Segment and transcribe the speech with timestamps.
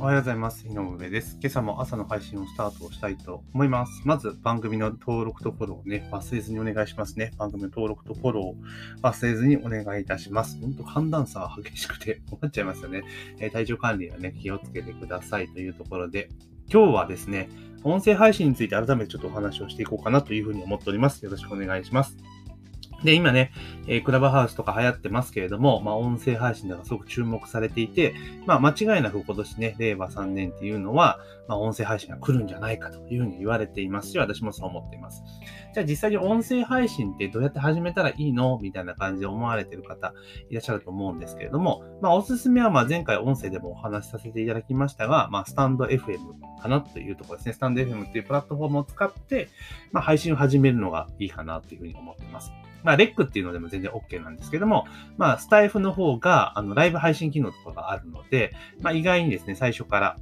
[0.00, 0.66] おはようございます。
[0.66, 1.36] 井上です。
[1.42, 4.00] 今朝も朝の配信をスタートしたいと思います。
[4.06, 7.32] まず番組の登録とフォローをね、忘れずにお願いしますね。
[7.36, 8.56] 番組の登録とフォローを
[9.02, 10.58] 忘れずにお願いいたします。
[10.58, 13.02] 本当寒暖差が激しくて 困っちゃいますよね。
[13.40, 16.30] えー、体調管理はね、気をつけてくださいというところで、
[16.72, 17.50] 今日はですね、
[17.84, 21.22] 音声配信について改めてちょっとお話をしていこうかなというふうに思っております。
[21.26, 22.16] よろしくお願いします。
[23.04, 23.52] で、今ね、
[23.86, 28.14] えー、クラブハウスとか流行ってますけれども、まあ、音声配信ではすごく注目されていて、
[28.46, 31.18] まあ、間違いなく今年ね、令和3年っていうのは、
[31.48, 35.22] まあ、音声配信が来るんじゃないかというふうに言われていますし、私もそう思っています。
[35.72, 38.58] じゃあ実際に音声配信ってどうやって始めたらいいの？
[38.60, 40.14] みたいな感じで思われている方
[40.48, 46.18] いらっしゃると思うんですけれども、まあ、おすすめはまあ前回音声でもお話しさせていただきましたが、まあ、スタンド FM
[46.60, 47.52] かなというところですね。
[47.52, 49.48] スタンド FM っていうプラットフォームを使って、
[49.92, 52.52] まあ、配信を始めるのがいいかなというふうに思っています。
[52.82, 60.16] まあ、レックっていうのでも全然 OK なんですけども、まあ、スタイフの方が、あの、ライブ配信機能とかがあるので、まあ、意外にですね、最初から、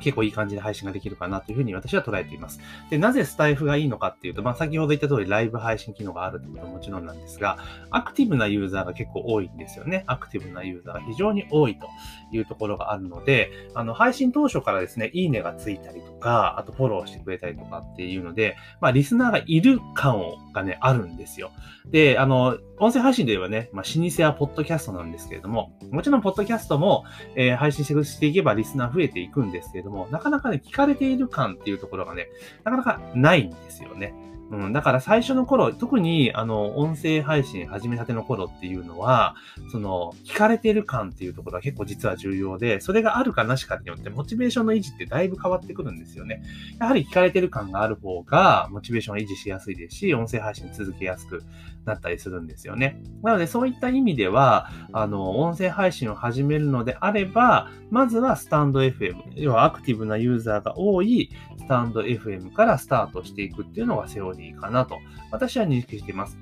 [0.00, 2.60] 結構いい感じで配信ができるかなというふうに私は捉えています。
[2.90, 7.58] で、なぜスタイフがいいのかっていうと、まあ、先ほど言った通りライブ配信機能があるってことはもちろんなんですが、
[7.90, 10.04] アクティブなユーザーが結構多いんですよね。
[10.06, 11.88] アクティブなユーザーが非常に多いと
[12.32, 21.50] いうところがあるので、あの、配信当初からですね、いいねがついたりとか、あとフォローしてくれたりとかっていうので、まあ、リスナーがいる感をがね、あるんですよ。
[21.90, 27.04] で、あの、音声配信で言えばね、まあ、老舗はポッドキャストなんですけれども、もちろんポッドキャストも、
[27.36, 32.28] えー、配信していけばリスナー増えていくんですけれども、なかなかね、聞かれている感っていうところがね、
[32.64, 34.14] なかなかないんですよね。
[34.50, 39.34] うん、だから最初の頃、特にあの、音声配信始めたての頃っていうのは、
[39.72, 46.42] その、聞かれてる感っていうところは結構実は重要で、それがあるかなしかによってモチベーションの維持ってだいぶ変わってくるんですよね。
[46.78, 51.42] やはり聞かれてる感がある方が、モチベーションを維持しやすいですし、音声配信続けやすく
[51.84, 53.02] なったりするんですよね。
[53.22, 64.98] なので、そういった意味では、あの、音声配信を始めるのであれば、まずはスタンド FM、要はアクティブなユーザーが多いスタンド FM からスタートしていくっていうのがセオリーかなと、
[65.30, 66.38] 私は認識しています。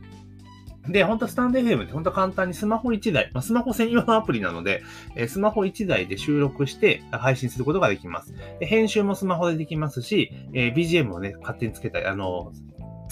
[0.89, 4.83] で、本当スタンド FM って本当簡単にスマホ1台、まあ、スマホ専用のアプリなので、
[5.15, 8.35] え、スマホ1台で収録して配信することができます。
[8.59, 12.53] で編集もスマホでできますし、え、BGM をね、勝手につけたり、あの、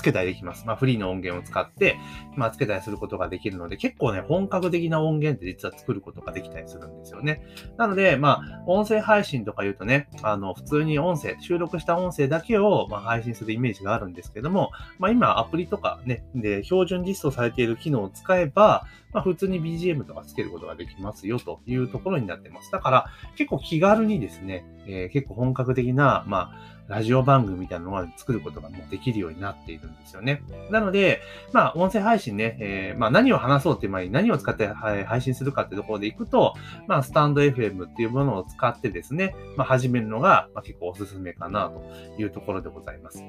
[0.01, 0.67] つけたりできます。
[0.67, 1.99] まあ、フリーの音源を使って、
[2.35, 7.43] まあ、つけたりすることができるので、結構ね、本格的な音源って実は作ることができたりするんですよね。
[7.77, 22.71] なので、まあ、音声配信とか言うとね、あの、普通に音声、収録した音声だけを、まあ、配信するイメージがあるんですけども、まあ、今、アプリとかね、で、標準実装されている機能を使えば、まあ、普通に BGM とかつけることができますよというところになってます。
[22.71, 23.07] だから、
[23.37, 30.43] 結構気軽にですね、えー、結構本格的な、まあ、ラジオ番組みたいなのを作ることがもうできるようになっているんですよね。
[30.71, 36.55] なので、まあ、音声配信ね、えー、まあ、何を話そうっていう前に何を使って配信するかっていうところでいくと、
[36.89, 43.23] まあ、スタンド FM っていうものを使ってですね、まあ、始めるのが、ま、結構おすすめかなというところでございます。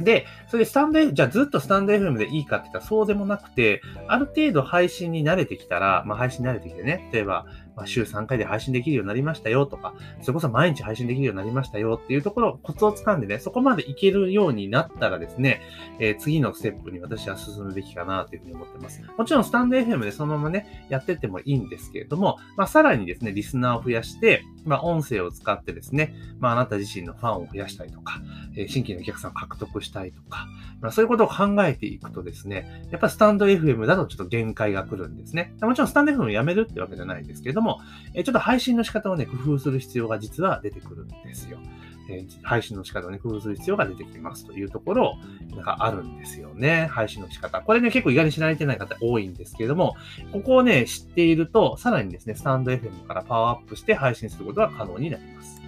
[0.00, 7.46] で、それでスタンド F、じゃあずっとスタンド FM でいいかって言ったらそうでもなくて、ある程度配信に慣れてきたら、まあ配信に慣れてきてね、例えば、
[7.76, 15.60] まあ、週3回で配信できるようになりましたよとか、それこそ毎日配信できるようになりましたよっていうところ、コツをつかんでね、そこまでいけるようになったらですね、
[15.98, 19.02] えー、次のステップに私は進むべきかなというふうに思ってます。
[19.16, 28.20] もちろんスタンド FM でそのままね、やってってもいいんですけれども、まあ、さらにですね、リスナーを増やして、まあ、音声を使ってですね、まあ、あなた自身のファンを増やしたりとか、
[28.56, 30.46] え、新規のお客さんを獲得したいとか、
[30.80, 35.54] まあ、そういうことを考えていくとですね、やっぱスタンド FM だとちょっと限界が来るんですね。
[35.60, 37.80] もちろんスタンド FM をやめるってわけじゃないですけれども、
[38.14, 41.58] え、ちょっと配信の仕方をね、工夫する必要が実は出てくるんですよ。
[42.10, 45.18] え、配信の仕方をね、工夫する必要が出てきますというところ、
[45.54, 46.86] なんかあるんですよね。
[46.90, 47.60] 配信の仕方。
[47.60, 49.96] これね、結構意外に知られてない方多いんですけれども、
[50.32, 55.62] ここをね、知っていると、さらにですね、スタンド FM からパワーアップして配信することが可能になります。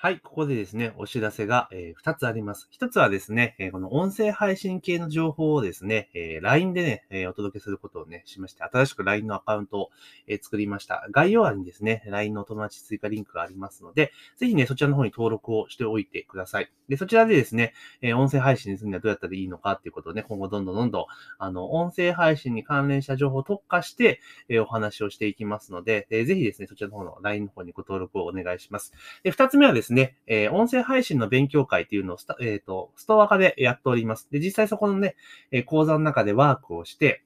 [0.00, 2.68] はい、ここでですね、お知らせが、え、2つあります。
[2.78, 9.90] 1つはですね、え、この音声配信系の情報をですね、え、LINE でね、えお届けすることをね、しまして、新しく LINE のアカウントを、
[10.28, 11.04] え作りました。
[11.10, 16.70] 概要欄にですね、LINE のお友達追加リンクがありますので、ぜひね、そちらの方に登録をしておいてください。
[16.88, 21.04] で、そちらでですね、え音声配信にするにはどうやったらいいのかっていうことをね、今後どんどんどんどん、
[21.40, 28.92] あの、音声配信に関連した情報を特化して、えお話をしていきますので、えぜひですね、そちらの方の LINE の方にご登録をお願いします。
[29.24, 34.28] で、2つ目はですね、ですねえ音声配信の勉強会っていうのをスタ、えっ、ー、と、ストア化でやっております。
[34.30, 35.16] で、実際そこのね、
[35.50, 37.22] え講座の中でワークをして、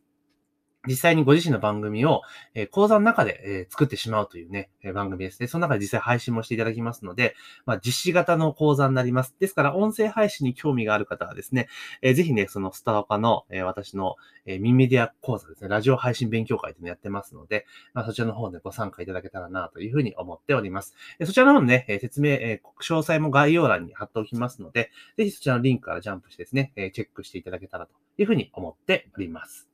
[0.89, 2.23] 実際にご自身の番組を、
[2.55, 5.47] え、講座の中で、え、作ってしまうというね、え、番組ですね。
[5.47, 7.37] その中で実際配信もしていただきますので、
[7.67, 9.37] まあ、実施型の講座になります。
[9.39, 11.69] ですから、音声配信に興味がある方はですね、
[12.03, 17.65] えー、ぜひね、そのスターパの、え、私の、え、ミンメディア講座ですね、ラジオ配信勉強会というのをやってますので、
[17.95, 20.97] まあ、そちらの方でご参加いただけたらなというふうに思っております。
[21.21, 29.69] え、そちらの方のね、え、説明、え、詳細も概要欄に貼っておきますので、ぜひそちらのリンクからジャンプしてですね、え、チェックしていただけたらというふうに思っております。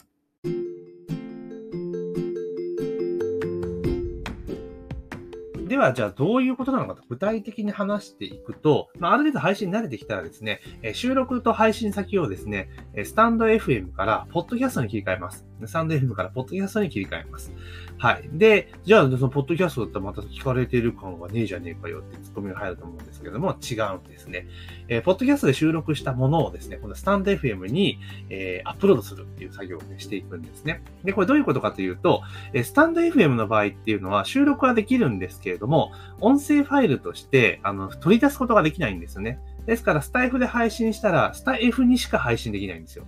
[5.69, 12.71] では、じゃあどういうことなのかと具体的に話していくと、まあ、ある程度配信慣れてきたらですね、え収録と配信先をですね、
[13.05, 15.49] スタンド FM からポッドキャストに切り替えます。
[15.67, 17.53] スタンド FM からポッドキャストに切り替えます。
[17.99, 18.29] はい。
[18.33, 24.47] で、じゃあ、そのポッドキャストだったらまた聞かれている感がねえじゃねえかよってツッコミが入ると思うんですけども、違うんですね。
[24.89, 27.99] えー、ポッドキャストで収録したものをですね、このスタンド FM に、
[28.31, 30.83] えー、アップロードするっていう作業を、ね、していくんですね。
[31.03, 32.23] で、これどういうことかというと、
[32.53, 39.39] えー、スタンド FM の場合っていうのは収録はできるんですけれども、音声ファイルとして、あの、取り出すことができないんですよね。
[39.67, 43.07] ですから、スタイフで配信したら、スタイフにしか配信できないんですよ。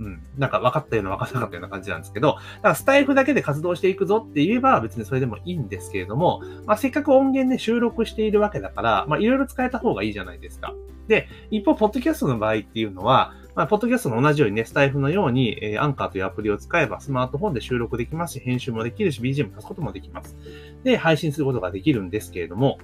[0.00, 0.22] うん。
[0.36, 10.72] なんか分かったような分からなかったような感じなんですけど、だからスタイフだけで活動していくぞって言えば別にそれでもいいんですけれども、まあ、せっかく音源で収録しているわけだから、まあ、いろいろ使えた方がいいじゃないですか。
[11.08, 20.36] で、一方、ポッドキャストの場合っていうのは、まあ、ポッドキャストの同じようにね、スタイフのように、えー、アンカーというアプリを使えば、スマートフォンで収録できますし、編集もできるし、BGM 足すこともできます。
[20.84, 22.78] で、配信することができるんですけれども、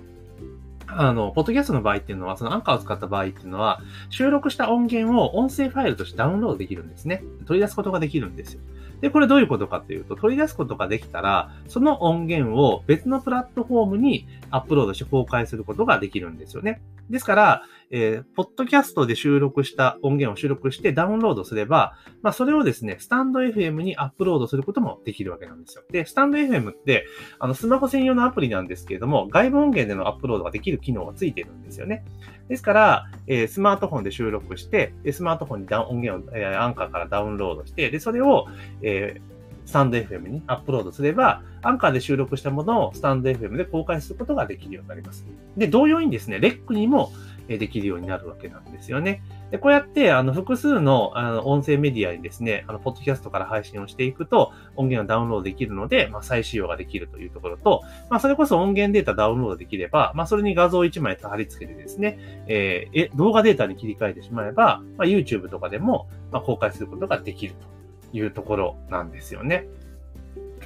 [0.88, 7.22] あの、ポッドキャストの場合っていうのは、そのアンカーを使った場合っていうのは、収録した音源を音声ファイルとしてダウンロードできるんですね。
[7.46, 8.60] 取り出すことができるんですよ。
[9.00, 16.82] で、これどういうことかというと、取り出すことができたら、その音源を別のプラットフォームにアップロードして公開することができるんですよね。
[17.10, 17.62] ですから、
[17.96, 25.85] えー、ポッドキャストで収録した音源を収録してダウンロードすれば、まあ、それをですね、スタンド FM にアップロードすることもできるわけなんですよ。
[25.93, 27.06] で、スタンド FM って、
[27.38, 32.05] あの、スマホ専用のアプリなんですけれども、外部音源でのアップロードができる機能がついてるんですよね。
[32.49, 38.49] ですから、えー、スマートフォンで収録して、スマートフォンに音源を、えー、アンカーからダウンロードして、で、それを、
[38.82, 39.33] えー
[39.64, 45.25] スタンド FM にアップロードすれば、アンカーで収録したものをスタンド FM で公開することができるようになります。
[45.56, 47.12] で、同様にですね、レックにも
[47.49, 49.22] できるようになるわけなんですよね。
[49.50, 67.73] で、こうやって、あの、複数の、あの、音声メディアにですね、あの、ポッドキャストから配信をしていくと、音源をダウンロードできるので、まあ、再使用ができるというところと、まあ、それこそ音源データダウンロードできれば、まあ、それに画像1枚貼り付けてですね、えー、動画データに切り替えてしまえば、まあ、YouTube とかでも、まあ、公開することができると
[68.14, 69.66] いうところなんですよね。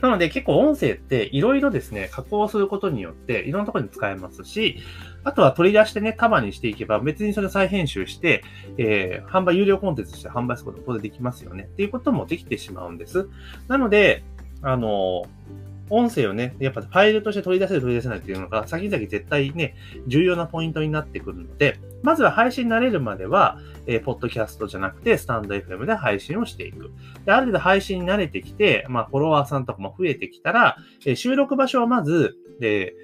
[0.01, 4.79] なので結構音声っていろいろですね、加工することによっていろんなところに使えますし、
[5.25, 8.45] あとは取り出してね、束にしていけば別にそれ再編集して、
[8.77, 11.65] えー、販売、有料コンテンツとして販売することも当然できますよね。
[11.65, 13.29] っていうこともできてしまうんです。
[13.67, 14.23] なので、
[14.63, 15.25] あの、
[15.91, 19.75] 音声をね、やっぱファイルとして取り出せる取り出せないっていうのが、先々絶対ね、
[20.07, 26.91] 重要なポイントになってくるので、まずは配信慣れるまでは、えー、ポッドキャストじゃなくて、スタンド FM で配信をしていく。
[27.25, 32.95] で、ある程度配信に慣れてきて、まあ、フォロワーさんとかも増えてきたら、えー、収録場所はまず、で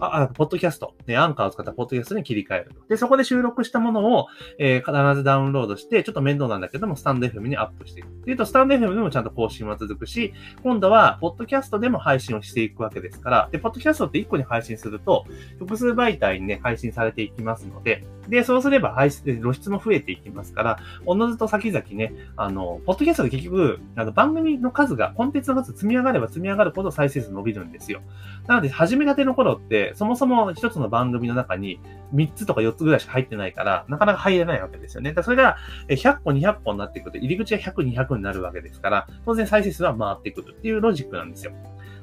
[0.00, 2.86] あ、あポッドキャスト、ね、アンカーを使ったポッドキャストに切り替えると。
[2.88, 4.26] で、そこで収録したものを、
[4.58, 8.08] えー、必ずダウンロードして、ちょっと面倒なんだけども、スタンド FM にアップしていく。
[8.08, 15.24] っていうと、スタンド FM でもちゃんと更新は続くし、今度は、ポッドキャストでも配信をしていくわけですから、で、ポッドキャストって1個に配信すると、
[15.58, 28.02] 複数媒体にね、配信されていきますので、で、そうすれば配信、露出も増えていきますから、おのずと先々ね、あの、ポッドキャストで結局、あの、番組の数が、コンテンツの数積み上がれば積み上がるほど再生数伸びるんですよ。
[28.46, 31.80] なので、始めたての頃って、そもそも一つの番組の中に
[32.14, 35.12] 3つとか4つぐらいしか入ってないから、なかなか入れないわけですよね。
[35.12, 35.56] だそれが
[35.88, 41.52] 100個、200個になってくると、入り口が100、200になるわけですから、当然再生数は回ってくるっていうロジックなんですよ。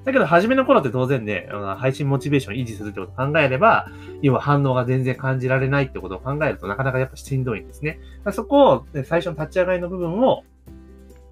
[0.06, 3.88] だけど、初めの頃って当然ね、配信モチベーションを維持するってことを考えれば、
[4.22, 8.00] 要は反応が全然感じられないってことを考えるとなかなかやっぱしんどいんですね。
[8.32, 10.44] そこを、最初の立ち上がりの部分を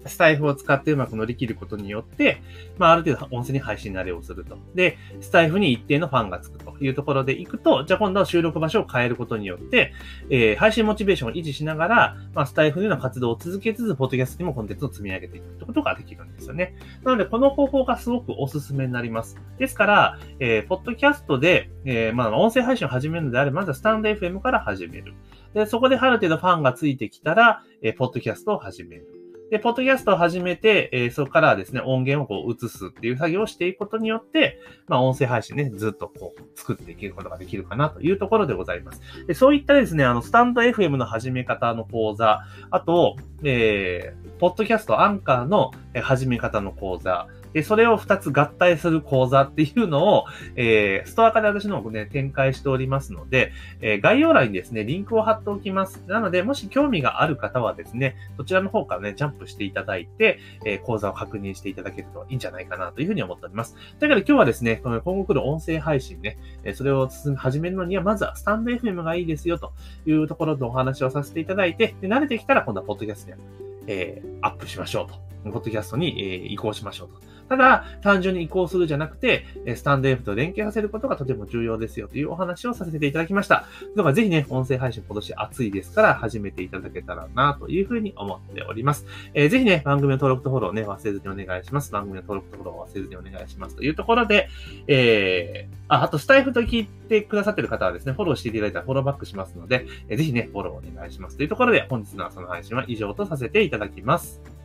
[0.08, 2.42] スタイフを使ってうまく乗り切ることによって、
[2.78, 4.58] まあ、ある程度音声に配信慣れをすると。
[4.74, 9.92] で、スタイフに一定のファンがつくというところで行くと、じゃあ今度は収録場所を変えることによって、
[10.30, 16.76] えー、配信モチベーションを維持しながら、まあ、スタイフでの活動を続けつつ、ポッドキャストにもコンテンツを積み上げていくってことができるんですよね。
[17.04, 19.36] なので、この方法がすごくおすすめになります。
[19.58, 25.14] ですから、えー、ポッドキャストで、えー、まあ、音声配信を始めるのであれば、まずはスタンド FM から始める。
[25.54, 29.15] で、そこである程度ファンがついてきたら、えー、ポッドキャストを始める。
[29.50, 39.00] で、ポッドキャストを始めて、えー、そこからですね、音源をこう移すっていう作業をしていくことによって、まあ、音声配信ね、ずっとこう、作っていけることができるかなというところでございます。
[39.26, 45.70] でそういったですね、あの、スタンド FM の始め方の講座、あと、えー、ポッドキャストアンカーの
[46.02, 56.04] 始め方の講座、で、それを2つ合体する講座っていうのを、えー、ストア化で私の方ね、展開しておりますので、えー、概要欄にですね、リンクを貼っておきます。
[56.06, 63.74] なので、もし興味がある方はですね、そちらの方からね、ジャンプしていただいて、えー、講座を確認していただけるといいんじゃないかなというふうに思っております。
[64.00, 67.08] だから今日はですね、この今後来る音声配信ね、えそれを
[67.38, 69.72] 始めるのには、まずはスタンド FM がいいですよと
[70.04, 73.38] いうところでお話をさせていただいて、で慣れてきたら今度はポッドキャストで、
[73.86, 75.24] えー、アップしましょうと。
[75.52, 77.35] ポッドキャストに、えー、移行しましょうと。
[77.48, 79.44] ただ、単純に移行するじゃなくて、
[79.76, 83.66] スタンド F と連携させることがとても重要ですよというお話をさせていただきました。
[83.96, 89.06] だからぜひね、音声配信今年暑いですから始めていただけたらなというふうに思っております。
[89.34, 91.92] えー、ぜひね、番組の登録とフォローね、忘れずにお願いします。
[91.92, 94.48] 番組の登録とフォロー忘れずにお願いしますというところで、
[94.86, 104.55] えー、あ、あとスタイフと聞いてくださってる方はですね、フォローしていただいたらフォローバックしますので、えー、ぜひね、フォローお願いしますというところで、本日の朝の配信は以上とさせていただきます。